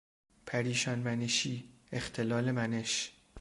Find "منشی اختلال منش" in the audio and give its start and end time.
0.99-3.11